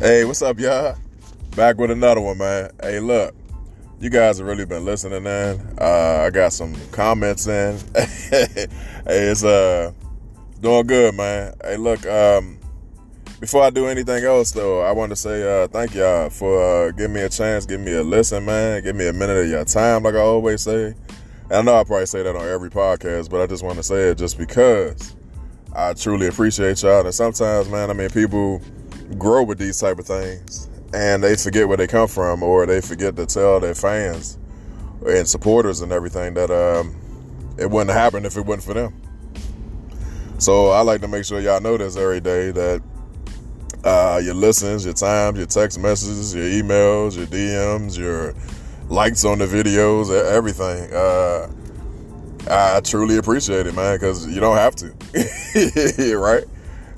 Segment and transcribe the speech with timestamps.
[0.00, 0.96] Hey, what's up, y'all?
[1.54, 2.70] Back with another one, man.
[2.80, 3.34] Hey, look,
[4.00, 5.78] you guys have really been listening, in.
[5.78, 7.78] Uh, I got some comments in.
[7.94, 8.66] hey,
[9.04, 9.92] it's uh
[10.62, 11.52] doing good, man.
[11.62, 12.58] Hey, look, um,
[13.40, 16.92] before I do anything else, though, I want to say uh, thank y'all for uh,
[16.92, 18.82] giving me a chance, giving me a listen, man.
[18.82, 20.94] Give me a minute of your time, like I always say.
[21.50, 23.82] And I know I probably say that on every podcast, but I just want to
[23.82, 25.14] say it just because
[25.74, 27.04] I truly appreciate y'all.
[27.04, 28.62] And sometimes, man, I mean, people
[29.18, 32.80] grow with these type of things and they forget where they come from or they
[32.80, 34.38] forget to tell their fans
[35.06, 36.94] and supporters and everything that um,
[37.58, 39.00] it wouldn't happen if it wasn't for them.
[40.38, 42.82] So I like to make sure y'all know this every day that
[43.84, 48.34] uh, your listens, your times, your text messages, your emails, your DMs, your
[48.88, 50.92] likes on the videos, everything.
[50.92, 51.48] Uh,
[52.50, 56.44] I truly appreciate it, man, because you don't have to, right?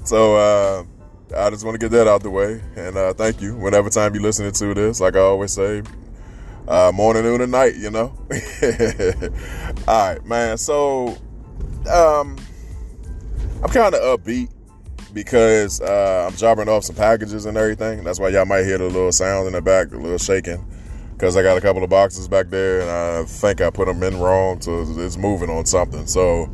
[0.04, 0.84] So uh,
[1.36, 2.62] I just want to get that out the way.
[2.76, 3.56] And uh, thank you.
[3.56, 5.82] Whenever time you listening to this, like I always say,
[6.68, 8.14] uh, morning, noon, and night, you know?
[9.88, 10.58] All right, man.
[10.58, 11.16] So
[11.90, 12.36] um,
[13.62, 14.50] I'm kind of upbeat
[15.12, 18.04] because uh, I'm dropping off some packages and everything.
[18.04, 20.64] That's why y'all might hear the little sound in the back, a little shaking.
[21.12, 24.02] Because I got a couple of boxes back there and I think I put them
[24.02, 26.06] in wrong, so it's moving on something.
[26.06, 26.50] So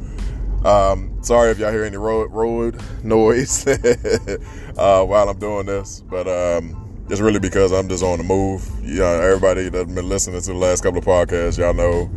[0.65, 3.67] um, sorry if y'all hear any road, road noise
[4.77, 8.83] uh, while I'm doing this, but um, it's really because I'm just on the move.
[8.83, 12.11] Know, everybody that's been listening to the last couple of podcasts, y'all know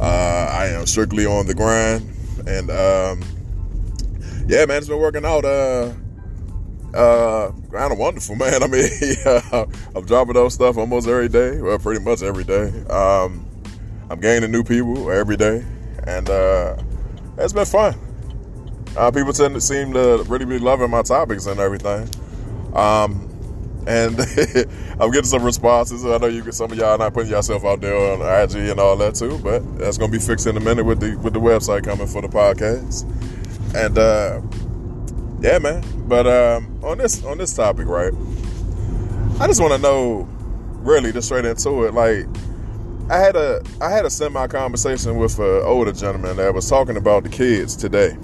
[0.00, 2.08] uh, I am strictly on the grind,
[2.46, 3.22] and um,
[4.46, 5.44] yeah, man, it's been working out.
[5.44, 5.92] Uh,
[6.94, 8.62] uh, kind of wonderful, man.
[8.62, 11.60] I mean, yeah, I'm dropping those stuff almost every day.
[11.60, 12.68] Well, pretty much every day.
[12.88, 13.44] Um,
[14.08, 15.64] I'm gaining new people every day,
[16.06, 16.76] and uh,
[17.38, 17.94] it's been fun.
[18.96, 22.08] Uh, people tend to seem to really be loving my topics and everything.
[22.74, 23.26] Um,
[23.86, 24.18] and
[25.00, 26.04] I'm getting some responses.
[26.04, 28.96] I know you some of y'all not putting yourself out there on IG and all
[28.96, 31.84] that too, but that's gonna be fixed in a minute with the with the website
[31.84, 33.04] coming for the podcast.
[33.74, 34.40] And uh,
[35.40, 35.84] yeah, man.
[36.08, 38.12] But um, on this on this topic, right?
[39.38, 40.26] I just want to know,
[40.80, 42.26] really, just straight into it, like
[43.08, 46.96] I had a I had a semi conversation with an older gentleman that was talking
[46.96, 48.16] about the kids today.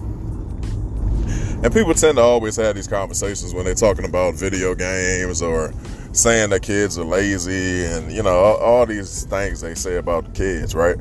[1.63, 5.73] And people tend to always have these conversations when they're talking about video games or
[6.11, 10.25] saying that kids are lazy and you know all, all these things they say about
[10.25, 10.97] the kids, right?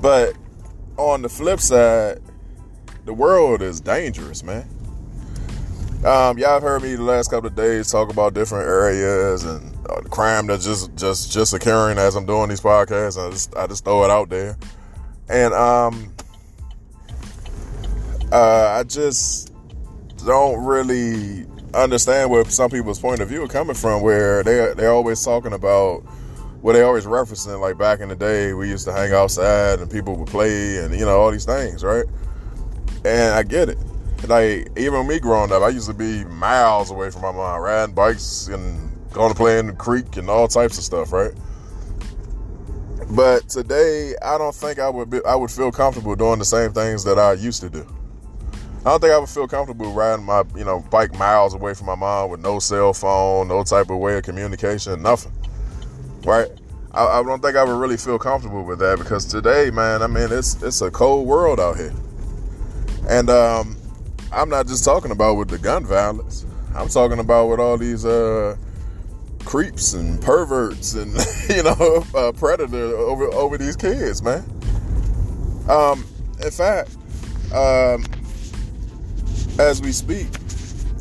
[0.00, 0.34] But
[0.96, 2.20] on the flip side,
[3.04, 4.66] the world is dangerous, man.
[6.06, 9.71] Um, y'all have heard me the last couple of days talk about different areas and
[10.10, 13.18] crime that's just just just occurring as I'm doing these podcasts.
[13.18, 14.56] I just I just throw it out there,
[15.28, 16.14] and um,
[18.30, 19.52] uh, I just
[20.24, 24.02] don't really understand where some people's point of view are coming from.
[24.02, 26.00] Where they they're always talking about
[26.60, 29.90] what they always referencing like back in the day we used to hang outside and
[29.90, 32.06] people would play and you know all these things, right?
[33.04, 33.78] And I get it
[34.28, 37.94] like even me growing up, I used to be miles away from my mom, riding
[37.94, 41.32] bikes and going to play in the creek and all types of stuff, right?
[43.10, 46.72] But today, I don't think I would be, I would feel comfortable doing the same
[46.72, 47.86] things that I used to do.
[48.84, 51.86] I don't think I would feel comfortable riding my you know bike miles away from
[51.86, 55.32] my mom with no cell phone, no type of way of communication, nothing,
[56.24, 56.48] right?
[56.90, 60.08] I, I don't think I would really feel comfortable with that because today, man, I
[60.08, 61.92] mean it's it's a cold world out here,
[63.08, 63.76] and um,
[64.32, 66.44] I'm not just talking about with the gun violence.
[66.74, 68.56] I'm talking about with all these uh,
[69.44, 71.12] creeps and perverts and
[71.48, 74.44] you know predator over over these kids, man.
[75.68, 76.04] Um,
[76.42, 76.96] in fact,
[77.54, 78.04] um,
[79.58, 80.28] as we speak,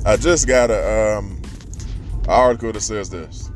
[0.06, 1.42] I just got a um,
[2.28, 3.52] article that says this: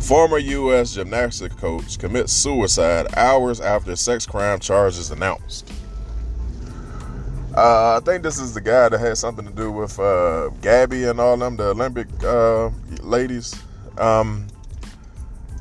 [0.00, 0.94] Former U.S.
[0.94, 5.73] gymnastics coach commits suicide hours after sex crime charges announced.
[7.56, 11.04] Uh, I think this is the guy that had something to do with uh, Gabby
[11.04, 12.70] and all them, the Olympic uh,
[13.00, 13.54] ladies.
[13.96, 14.48] Um,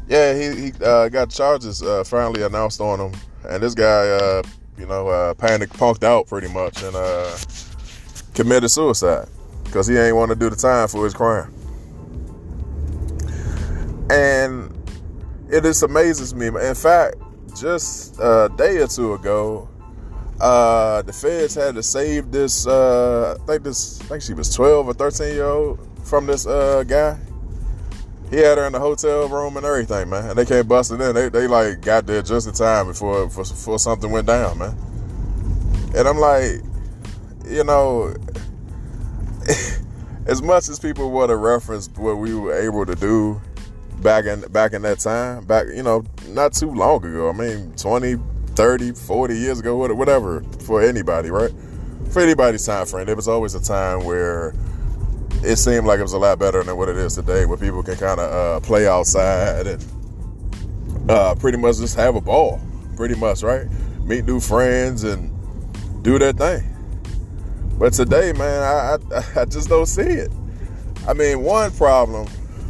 [0.07, 4.41] yeah, he, he uh, got charges uh, finally announced on him, and this guy, uh,
[4.75, 6.95] you know, panic punked out pretty much and
[8.33, 9.27] committed suicide
[9.63, 11.53] because he ain't want to do the time for his crime.
[14.09, 14.75] And
[15.51, 16.47] it just amazes me.
[16.47, 17.17] In fact,
[17.55, 19.69] just a day or two ago,
[20.39, 22.67] uh, the feds had to save this.
[22.67, 24.01] Uh, I think this.
[24.01, 27.17] I think she was 12 or 13 year old from this uh, guy.
[28.29, 30.29] He had her in the hotel room and everything, man.
[30.29, 31.13] And they came busting in.
[31.13, 34.75] They, they like got there just in time before, before before something went down, man.
[35.95, 36.61] And I'm like,
[37.47, 38.15] you know,
[40.25, 43.39] as much as people want to reference what we were able to do
[44.01, 47.29] back in back in that time, back you know, not too long ago.
[47.29, 48.15] I mean, 20,
[48.55, 51.51] 30, 40 years ago, whatever, for anybody, right?
[52.11, 54.53] For anybody's time frame, there was always a time where
[55.43, 57.83] it seemed like it was a lot better than what it is today, where people
[57.83, 59.85] can kind of uh, play outside and
[61.09, 62.61] uh, pretty much just have a ball,
[62.95, 63.67] pretty much, right?
[64.05, 65.31] Meet new friends and
[66.03, 66.69] do their thing.
[67.77, 70.31] But today, man, I, I, I just don't see it.
[71.07, 72.27] I mean, one problem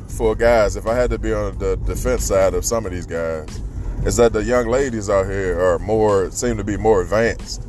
[0.07, 3.05] for guys, if I had to be on the defense side of some of these
[3.05, 3.61] guys,
[4.05, 7.65] is that the young ladies out here are more seem to be more advanced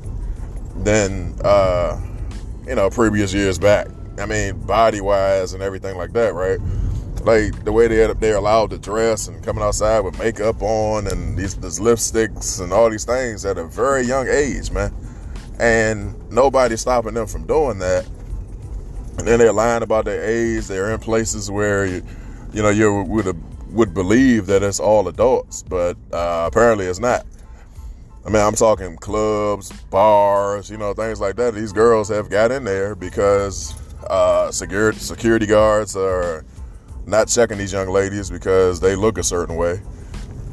[0.76, 2.00] than uh,
[2.66, 3.88] you know previous years back.
[4.19, 6.58] I mean, body wise and everything like that, right?
[7.22, 11.38] Like the way they they're allowed to dress and coming outside with makeup on and
[11.38, 14.92] these, these lipsticks and all these things at a very young age, man.
[15.58, 18.06] And nobody's stopping them from doing that.
[19.19, 20.66] And then they're lying about their age.
[20.66, 22.02] They're in places where you,
[22.52, 23.26] you know you would
[23.75, 27.26] would believe that it's all adults, but uh, apparently it's not.
[28.25, 31.55] I mean, I'm talking clubs, bars, you know, things like that.
[31.55, 33.75] These girls have got in there because
[34.09, 36.44] uh, security security guards are
[37.06, 39.82] not checking these young ladies because they look a certain way.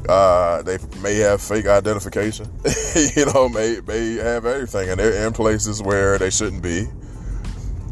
[0.08, 2.46] Uh, they may have fake identification,
[3.16, 6.86] you know, may may have everything, and they're in places where they shouldn't be,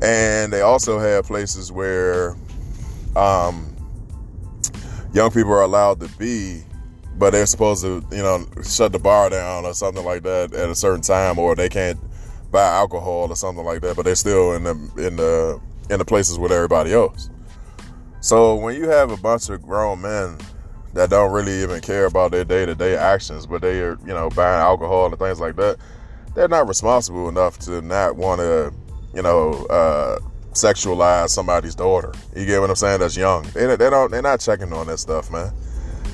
[0.03, 2.37] and they also have places where
[3.15, 3.69] um,
[5.12, 6.62] young people are allowed to be,
[7.16, 10.70] but they're supposed to, you know, shut the bar down or something like that at
[10.70, 11.98] a certain time, or they can't
[12.50, 15.60] buy alcohol or something like that, but they're still in the in the
[15.90, 17.30] in the places with everybody else.
[18.20, 20.38] So when you have a bunch of grown men
[20.92, 24.12] that don't really even care about their day to day actions, but they are, you
[24.12, 25.78] know, buying alcohol and things like that,
[26.34, 28.72] they're not responsible enough to not want to,
[29.14, 30.18] you know, uh,
[30.52, 32.12] sexualize somebody's daughter.
[32.35, 33.00] You get what I'm saying?
[33.00, 33.44] That's young.
[33.55, 34.11] They, they don't.
[34.11, 35.52] They're not checking on that stuff, man.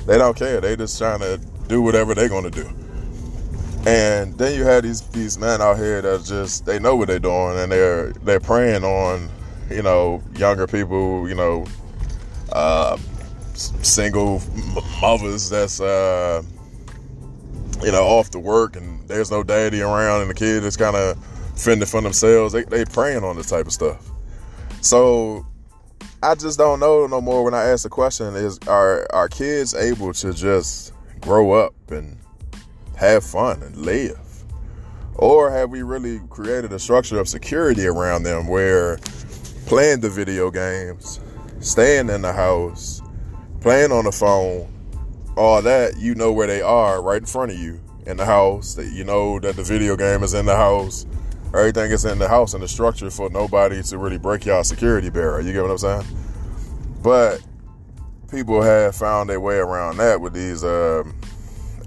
[0.05, 0.61] They don't care.
[0.61, 2.67] They just trying to do whatever they're gonna do.
[3.85, 7.19] And then you have these these men out here that just they know what they're
[7.19, 9.29] doing and they're they're preying on,
[9.69, 11.65] you know, younger people, you know,
[12.51, 12.97] uh,
[13.53, 14.41] single
[15.01, 16.41] mothers that's uh,
[17.83, 20.95] you know off to work and there's no daddy around and the kid is kind
[20.95, 21.17] of
[21.55, 22.53] fending for themselves.
[22.53, 24.11] They they preying on this type of stuff.
[24.87, 25.45] So
[26.23, 29.73] I just don't know no more when I ask the question is are are kids
[29.73, 32.17] able to just grow up and
[32.95, 34.17] have fun and live?
[35.15, 38.95] Or have we really created a structure of security around them where
[39.65, 41.19] playing the video games,
[41.59, 43.01] staying in the house,
[43.59, 44.71] playing on the phone,
[45.35, 48.75] all that, you know where they are right in front of you in the house.
[48.75, 51.05] That you know that the video game is in the house.
[51.53, 55.09] Everything is in the house and the structure for nobody to really break y'all security
[55.09, 55.45] barrier.
[55.45, 56.05] You get what I'm saying?
[57.01, 57.41] But
[58.29, 61.15] people have found their way around that with these um,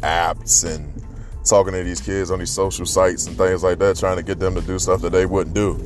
[0.02, 1.04] apps and
[1.44, 4.38] talking to these kids on these social sites and things like that, trying to get
[4.38, 5.78] them to do stuff that they wouldn't do.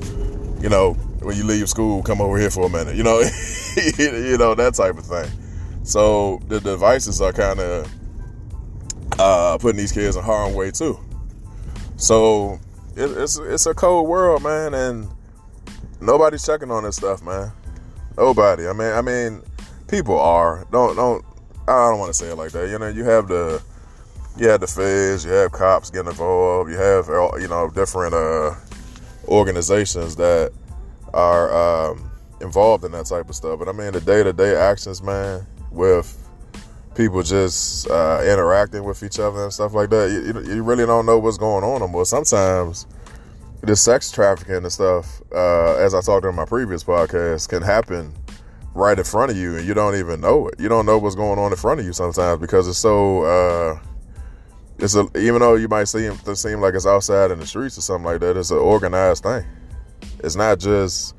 [0.60, 2.96] You know, when you leave school, come over here for a minute.
[2.96, 3.18] You know,
[3.98, 5.30] you know that type of thing.
[5.82, 7.92] So the devices are kind of
[9.18, 10.98] uh, putting these kids in harm's way too.
[11.96, 12.58] So
[12.96, 15.08] it, it's it's a cold world, man, and
[16.00, 17.52] nobody's checking on this stuff, man.
[18.16, 18.68] Nobody.
[18.68, 19.42] I mean, I mean,
[19.88, 20.66] people are.
[20.70, 21.24] Don't don't.
[21.66, 22.68] I don't want to say it like that.
[22.68, 23.62] You know, you have the
[24.36, 27.06] you have the feds, you have cops getting involved, you have
[27.40, 28.54] you know different uh,
[29.28, 30.52] organizations that
[31.12, 32.10] are um,
[32.40, 33.58] involved in that type of stuff.
[33.58, 36.23] But I mean, the day to day actions, man, with
[36.94, 41.06] people just uh, interacting with each other and stuff like that, you, you, really don't
[41.06, 42.04] know what's going on anymore.
[42.06, 42.86] Sometimes
[43.62, 48.12] the sex trafficking and stuff, uh, as I talked in my previous podcast, can happen
[48.74, 50.58] right in front of you and you don't even know it.
[50.58, 53.24] You don't know what's going on in front of you sometimes because it's so.
[53.24, 53.80] Uh,
[54.78, 57.80] it's a even though you might seem seem like it's outside in the streets or
[57.80, 58.36] something like that.
[58.36, 59.44] It's an organized thing.
[60.22, 61.14] It's not just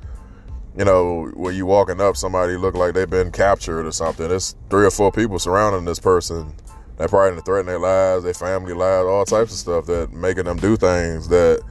[0.76, 4.30] you know, when you walking up, somebody look like they've been captured or something.
[4.30, 6.54] It's three or four people surrounding this person.
[6.98, 10.58] They're probably threaten their lives, their family lives, all types of stuff that making them
[10.58, 11.62] do things that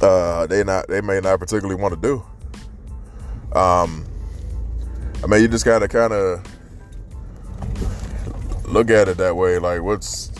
[0.00, 3.58] uh, they not they may not particularly want to do.
[3.58, 4.04] Um,
[5.22, 6.44] I mean, you just gotta kind of
[8.66, 10.30] look at it that way, like what's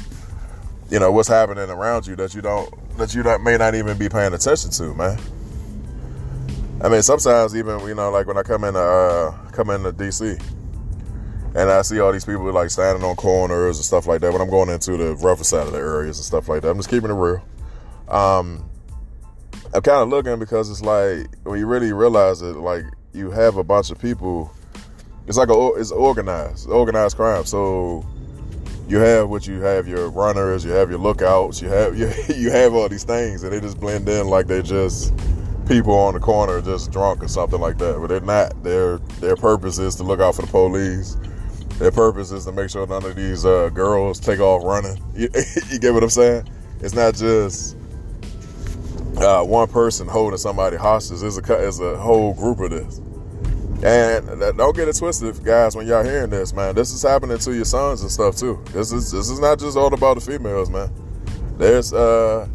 [0.90, 3.98] you know what's happening around you that you don't that you not, may not even
[3.98, 5.18] be paying attention to, man.
[6.82, 10.42] I mean, sometimes even you know, like when I come in, uh, come into DC,
[11.54, 14.32] and I see all these people like standing on corners and stuff like that.
[14.32, 16.78] When I'm going into the rougher side of the areas and stuff like that, I'm
[16.78, 17.42] just keeping it real.
[18.08, 18.64] Um,
[19.74, 23.56] I'm kind of looking because it's like when you really realize it, like you have
[23.56, 24.50] a bunch of people.
[25.26, 27.44] It's like a it's organized, organized crime.
[27.44, 28.06] So
[28.88, 32.50] you have what you have your runners, you have your lookouts, you have you, you
[32.50, 35.12] have all these things, and they just blend in like they're just
[35.70, 37.98] people on the corner just drunk or something like that.
[38.00, 38.62] But they're not.
[38.64, 41.16] Their their purpose is to look out for the police.
[41.78, 45.00] Their purpose is to make sure none of these uh, girls take off running.
[45.14, 45.28] You,
[45.70, 46.48] you get what I'm saying?
[46.80, 47.76] It's not just
[49.18, 51.22] uh, one person holding somebody hostage.
[51.22, 52.98] It's a it's a whole group of this.
[53.82, 55.74] And don't get it twisted, guys.
[55.74, 58.62] When y'all hearing this, man, this is happening to your sons and stuff too.
[58.72, 60.90] This is this is not just all about the females, man.
[61.56, 62.48] There's uh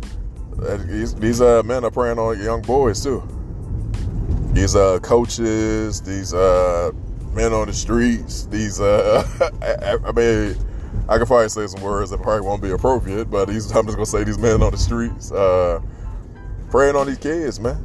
[0.87, 3.23] these, these uh men are preying on young boys too.
[4.53, 6.91] These uh coaches, these uh
[7.33, 9.23] men on the streets, these uh
[9.61, 10.55] I, I mean
[11.07, 13.97] I could probably say some words that probably won't be appropriate, but these I'm just
[13.97, 15.81] gonna say these men on the streets, uh
[16.69, 17.83] preying on these kids, man.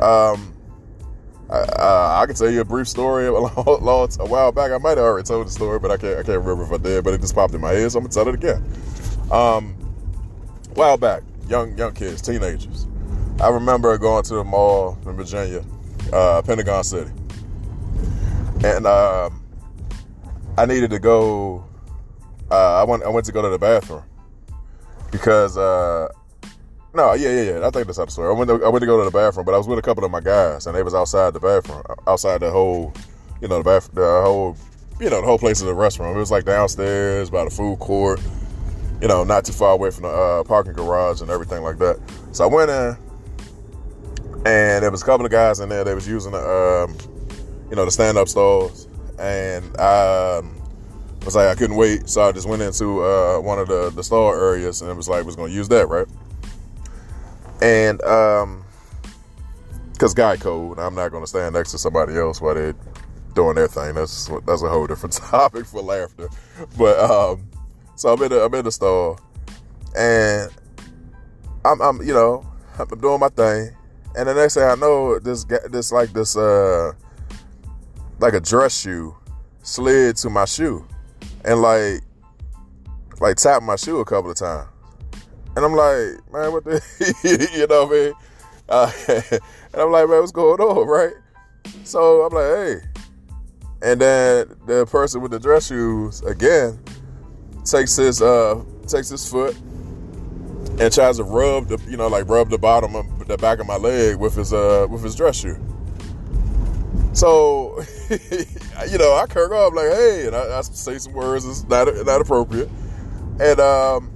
[0.00, 0.54] Um,
[1.50, 4.70] I, I, can tell you a brief story a, long, long, a while back.
[4.70, 6.82] I might have already told the story, but I can't I can't remember if I
[6.82, 7.04] did.
[7.04, 8.64] But it just popped in my head, so I'm gonna tell it again.
[9.30, 9.76] Um,
[10.70, 12.86] a while back, young young kids, teenagers.
[13.40, 15.64] I remember going to the mall in Virginia,
[16.12, 17.10] uh, Pentagon City,
[18.64, 19.42] and um,
[20.56, 21.64] I needed to go.
[22.50, 24.02] Uh, I went I went to go to the bathroom
[25.10, 26.08] because uh,
[26.92, 27.66] no, yeah, yeah, yeah.
[27.66, 28.28] I think that's how the story.
[28.28, 29.82] I went, to, I went to go to the bathroom, but I was with a
[29.82, 32.92] couple of my guys, and they was outside the bathroom, outside the whole,
[33.40, 34.56] you know, the the whole,
[34.98, 36.16] you know, the whole place is a restaurant.
[36.16, 38.20] It was like downstairs by the food court,
[39.00, 41.98] you know, not too far away from the uh, parking garage and everything like that.
[42.32, 42.96] So I went in,
[44.46, 45.84] and there was a couple of guys in there.
[45.84, 46.96] They was using the, um,
[47.70, 48.88] you know, the stand-up stalls,
[49.18, 50.60] and I um,
[51.24, 54.02] was like, I couldn't wait, so I just went into uh, one of the the
[54.02, 56.06] stall areas, and it was like, I was to use that, right?
[57.62, 58.64] And um,
[59.92, 62.74] because guy code, I'm not to stand next to somebody else while they're
[63.34, 63.94] doing their thing.
[63.94, 66.28] That's that's a whole different topic for laughter.
[66.78, 67.49] But um,
[68.00, 69.18] so I'm in the, I'm in the store,
[69.94, 70.50] and
[71.66, 73.76] I'm I'm you know I'm doing my thing,
[74.16, 76.92] and the next thing I know, this this like this uh
[78.18, 79.14] like a dress shoe
[79.62, 80.82] slid to my shoe,
[81.44, 82.00] and like
[83.20, 84.70] like tapped my shoe a couple of times.
[85.54, 86.80] And I'm like, man, what the,
[87.52, 88.14] you know what I mean?
[88.66, 88.92] Uh,
[89.74, 91.12] and I'm like, man, what's going on, right?
[91.84, 92.86] So I'm like, hey.
[93.82, 96.82] And then the person with the dress shoes again
[97.70, 99.56] takes his uh takes his foot
[100.80, 103.66] and tries to rub the you know like rub the bottom of the back of
[103.66, 105.58] my leg with his uh with his dress shoe.
[107.12, 111.64] So you know I kirk up like hey and I, I say some words it's
[111.68, 112.68] not not appropriate
[113.40, 114.10] and um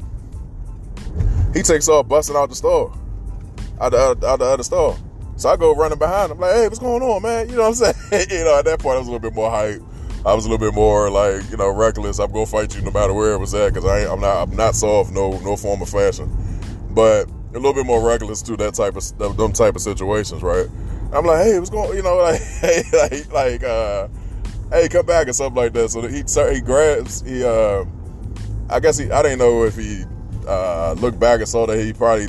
[1.54, 2.92] he takes off busting out the store,
[3.80, 4.98] out the, out, out the other store.
[5.36, 7.48] So I go running behind him, like, hey, what's going on, man?
[7.48, 8.26] You know what I'm saying?
[8.30, 9.80] you know, at that point, I was a little bit more hype.
[10.26, 12.18] I was a little bit more like, you know, reckless.
[12.18, 14.74] I'm gonna fight you no matter where it was at, because I'm not, I'm not
[14.74, 16.34] soft, no, no form of fashion.
[16.90, 20.66] But a little bit more reckless to that type of, them type of situations, right?
[21.12, 24.08] I'm like, hey, what's going, you know, like, hey, like, like, uh,
[24.70, 25.90] hey, come back or something like that.
[25.90, 27.84] So he, he grabs, he, uh,
[28.70, 30.04] I guess he, I didn't know if he
[30.48, 32.28] uh, looked back and saw that he probably,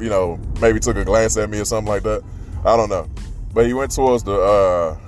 [0.00, 2.24] you know, maybe took a glance at me or something like that.
[2.64, 3.08] I don't know.
[3.54, 4.98] But he went towards the, uh,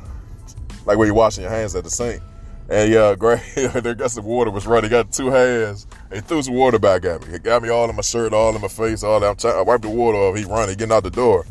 [0.87, 2.23] like where you're washing your hands at the sink.
[2.69, 3.41] And yeah, great.
[3.57, 4.91] I guess the water was running.
[4.91, 5.87] Got two hands.
[6.13, 7.33] He threw some water back at me.
[7.33, 9.29] He got me all in my shirt, all in my face, all that.
[9.29, 10.37] I'm trying, I wiped the water off.
[10.37, 11.45] He running, getting out the door.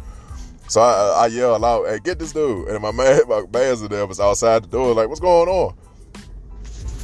[0.68, 3.90] So I, I yelled out, "Hey, get this dude!" And my man, my man's in
[3.90, 5.76] there was outside the door, like, "What's going on?"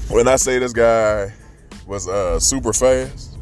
[0.10, 1.34] When I say this guy
[1.86, 3.38] was uh, super fast,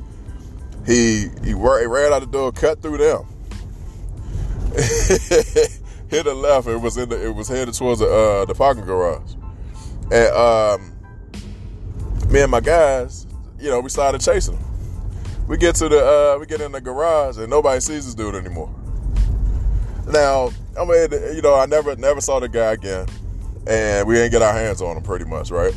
[0.86, 3.26] he he ran out the door, cut through them,
[6.10, 6.68] hit a left.
[6.68, 9.34] It was in the, it was headed towards the uh, the parking garage,
[10.12, 10.98] and um,
[12.30, 13.26] me and my guys,
[13.60, 14.68] you know, we started chasing him.
[15.48, 18.36] We get to the uh, we get in the garage and nobody sees this dude
[18.36, 18.74] anymore.
[20.08, 23.08] Now, I mean, you know, I never never saw the guy again,
[23.66, 25.74] and we didn't get our hands on him pretty much, right?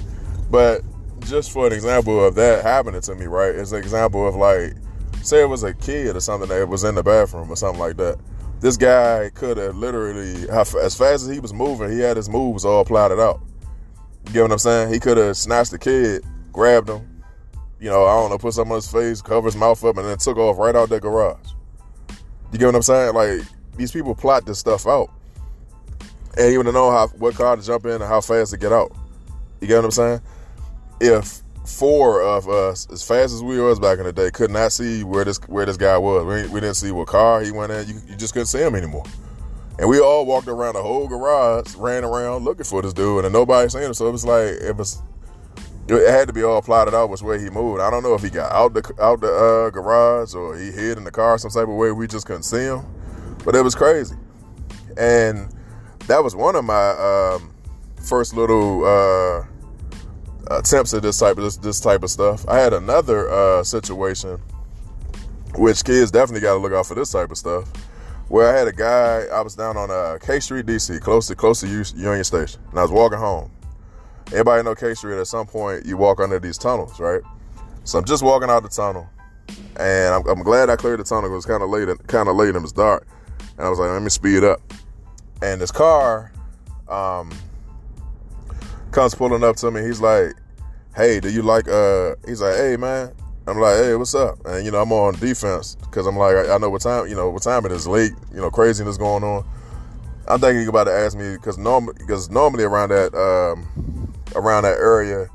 [0.51, 0.83] But
[1.21, 3.55] just for an example of that happening to me, right?
[3.55, 4.75] It's an example of like
[5.23, 7.97] say it was a kid or something that was in the bathroom or something like
[7.99, 8.19] that.
[8.61, 12.65] This guy could have literally, as fast as he was moving, he had his moves
[12.65, 13.41] all plotted out.
[14.27, 14.93] You get what I'm saying?
[14.93, 17.23] He could have snatched the kid, grabbed him,
[17.81, 20.07] you know, I don't know, put something on his face, cover his mouth up, and
[20.07, 21.53] then took off right out that garage.
[22.53, 23.15] You get what I'm saying?
[23.15, 23.41] Like,
[23.77, 25.11] these people plot this stuff out.
[26.37, 28.73] And even to know how what car to jump in and how fast to get
[28.73, 28.93] out.
[29.61, 30.21] You get what I'm saying?
[31.01, 31.41] If
[31.71, 35.05] four of us, as fast as we was back in the day, could not see
[35.05, 36.25] where this where this guy was.
[36.25, 37.89] We, we didn't see what car he went in.
[37.89, 39.05] You, you just couldn't see him anymore.
[39.79, 43.33] And we all walked around the whole garage, ran around looking for this dude, and
[43.33, 43.95] nobody seen him.
[43.95, 45.03] So it was like it was.
[45.89, 47.81] It had to be all plotted out which way he moved.
[47.81, 50.99] I don't know if he got out the out the uh, garage or he hid
[50.99, 52.87] in the car some type of way we just couldn't see him.
[53.45, 54.15] But it was crazy,
[54.97, 55.53] and
[56.07, 57.53] that was one of my um,
[57.97, 59.45] first little uh,
[60.51, 62.47] attempts at this type of this, this type of stuff.
[62.49, 64.41] I had another uh, situation,
[65.55, 67.71] which kids definitely got to look out for this type of stuff.
[68.29, 71.35] Where I had a guy, I was down on uh, K Street, DC, close to
[71.35, 73.51] close to Union Station, and I was walking home.
[74.29, 75.19] Everybody know K Street.
[75.19, 77.23] At some point, you walk under these tunnels, right?
[77.83, 79.09] So I'm just walking out the tunnel,
[79.77, 81.31] and I'm, I'm glad I cleared the tunnel.
[81.31, 83.07] It was kind of late, kind of late, and it was dark.
[83.57, 84.61] And I was like, let me speed up.
[85.43, 86.33] And this car
[86.89, 87.31] um,
[88.93, 89.83] comes pulling up to me.
[89.83, 90.35] He's like,
[90.95, 93.13] hey, do you like, uh, he's like, hey, man.
[93.47, 94.39] I'm like, hey, what's up?
[94.45, 97.17] And, you know, I'm on defense because I'm like, I, I, know what time, you
[97.17, 99.45] know, what time it is late, you know, craziness going on.
[100.29, 104.79] I'm thinking about to ask me because normally, because normally around that, um, around that
[104.79, 105.29] area,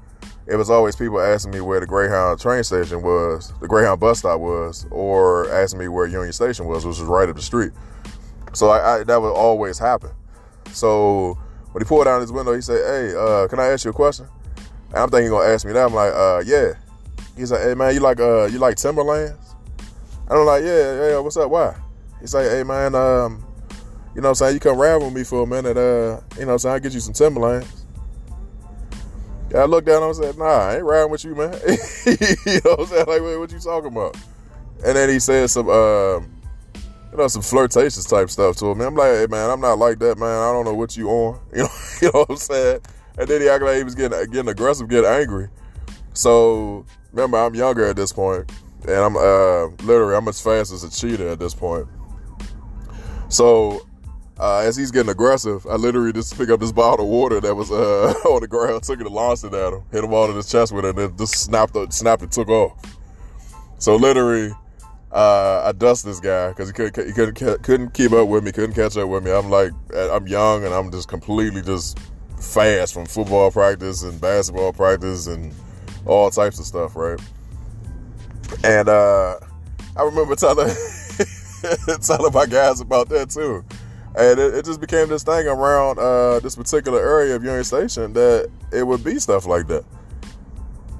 [0.47, 4.19] it was always people asking me where the Greyhound train station was, the Greyhound bus
[4.19, 7.71] stop was, or asking me where Union Station was, which was right up the street.
[8.53, 10.11] So I, I, that would always happen.
[10.71, 11.37] So
[11.75, 13.93] when he pulled down his window, he said, "Hey, uh, can I ask you a
[13.93, 14.29] question?"
[14.91, 15.87] And I'm thinking he's gonna ask me that.
[15.87, 16.71] I'm like, uh, "Yeah."
[17.35, 19.55] He's like, "Hey man, you like uh, you like Timberlands?"
[20.29, 21.19] And I'm like, "Yeah, yeah.
[21.19, 21.49] What's up?
[21.49, 21.75] Why?"
[22.21, 23.45] He's like, "Hey man, um,
[24.15, 24.53] you know what I'm saying?
[24.53, 25.75] You come ride with me for a minute.
[25.75, 26.75] Uh, you know what I'm saying?
[26.75, 27.85] I get you some Timberlands."
[29.53, 31.53] I looked down and said, nah, I ain't riding with you, man.
[32.05, 33.05] you know what I'm saying?
[33.07, 34.17] Like, what you talking about?
[34.83, 36.19] And then he said some, uh,
[37.15, 38.81] you know, some flirtatious type stuff to him.
[38.81, 40.27] I'm like, hey, man, I'm not like that, man.
[40.27, 41.39] I don't know what you on.
[41.55, 41.69] You know,
[42.01, 42.81] you know what I'm saying?
[43.17, 45.47] And then he acted like he was getting getting aggressive, getting angry.
[46.13, 48.51] So remember, I'm younger at this point,
[48.85, 51.87] and I'm uh, literally I'm as fast as a cheetah at this point.
[53.29, 53.87] So
[54.37, 57.55] uh, as he's getting aggressive, I literally just pick up this bottle of water that
[57.55, 60.29] was uh, on the ground, took it and launched it at him, hit him all
[60.29, 62.73] in his chest with it, and then just snapped, it, snapped and took off.
[63.77, 64.53] So literally,
[65.15, 68.51] uh, I dust this guy because he couldn't, he couldn't, couldn't keep up with me,
[68.51, 69.31] couldn't catch up with me.
[69.31, 71.97] I'm like, I'm young and I'm just completely just
[72.37, 75.53] fast from football practice and basketball practice and
[76.05, 77.17] all types of stuff, right?
[78.65, 79.37] And uh,
[79.95, 80.67] I remember telling
[82.01, 83.63] telling my guys about that too.
[84.17, 88.11] And it, it, just became this thing around uh, this particular area of Union Station
[88.13, 89.85] that it would be stuff like that.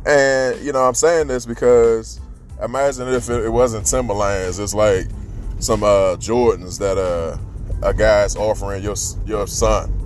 [0.06, 2.20] And, you know, I'm saying this because
[2.62, 5.08] imagine if it, it wasn't Timberlands, it's like
[5.60, 7.38] some uh, Jordans that uh,
[7.86, 10.02] a guy's offering your your son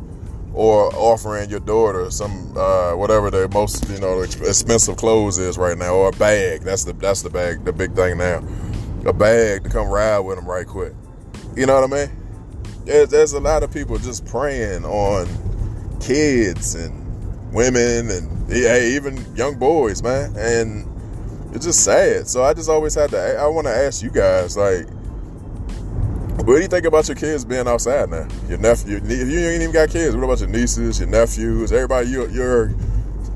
[0.54, 5.78] or offering your daughter some uh, whatever the most you know expensive clothes is right
[5.78, 6.62] now or a bag.
[6.62, 8.44] That's the that's the bag the big thing now.
[9.06, 10.94] A bag to come ride with them right quick.
[11.56, 12.16] You know what I mean?
[12.86, 15.28] There's, there's a lot of people just preying on
[16.00, 20.36] kids and women and yeah, even young boys, man.
[20.36, 20.88] And
[21.54, 22.28] it's just sad.
[22.28, 23.38] So I just always had to.
[23.40, 24.88] I want to ask you guys, like,
[26.46, 28.28] what do you think about your kids being outside now?
[28.48, 32.30] Your nephew, you ain't even got kids, what about your nieces, your nephews, everybody you're,
[32.30, 32.70] you're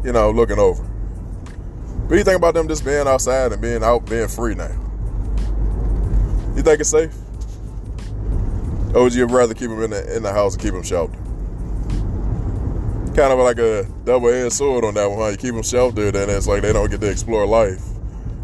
[0.03, 0.83] you know, looking over?
[0.83, 4.71] What do you think about them just being outside and being out, being free now?
[6.55, 7.13] You think it's safe?
[8.93, 11.17] Or would you rather keep them in the in the house and keep them sheltered?
[13.15, 15.19] Kind of like a double-edged sword on that one.
[15.19, 15.27] Huh?
[15.27, 17.81] You keep them sheltered, and it's like they don't get to explore life.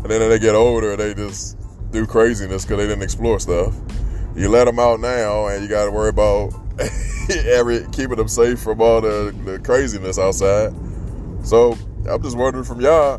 [0.03, 1.57] And then they get older, they just
[1.91, 3.75] do craziness because they didn't explore stuff.
[4.35, 6.53] You let them out now, and you got to worry about
[7.29, 10.73] every keeping them safe from all the, the craziness outside.
[11.43, 11.77] So
[12.09, 13.17] I'm just wondering from y'all,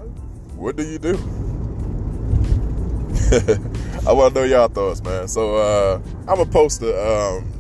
[0.57, 1.15] what do you do?
[4.07, 5.29] I want to know y'all thoughts, man.
[5.29, 7.53] So uh, I'm gonna post the um,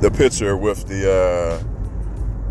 [0.00, 1.62] the picture with the uh,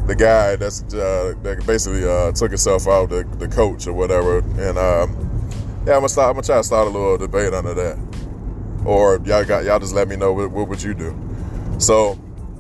[0.08, 4.40] the guy that's uh, that basically uh, took himself out, the, the coach or whatever.
[4.40, 5.33] And um,
[5.86, 6.30] yeah, I'm gonna start.
[6.30, 7.98] I'm gonna try to start a little debate under that.
[8.86, 11.16] Or y'all got y'all just let me know what, what would you do.
[11.78, 12.12] So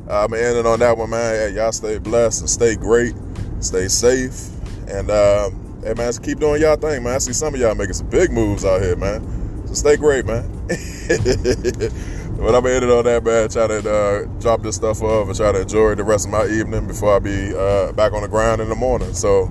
[0.10, 1.36] I'm gonna end it on that one, man.
[1.36, 3.16] Hey, y'all stay blessed and stay great,
[3.62, 4.50] stay safe,
[4.90, 7.16] and um, hey man, keep doing y'all thing, man.
[7.16, 9.68] I see some of y'all making some big moves out here, man.
[9.68, 10.50] So stay great, man.
[10.68, 13.48] but I'm gonna end it on that, man.
[13.48, 16.46] Try to uh, drop this stuff off and try to enjoy the rest of my
[16.46, 19.14] evening before I be uh, back on the ground in the morning.
[19.14, 19.44] So,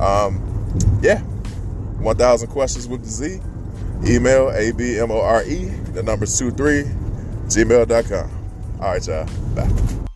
[0.00, 0.42] um,
[1.02, 1.22] yeah,
[2.06, 3.40] 1,000 questions with the Z.
[4.06, 5.42] Email abmore,
[5.92, 6.84] the number's 23,
[7.48, 8.30] gmail.com.
[8.80, 9.26] All right, y'all.
[9.54, 10.06] Bye.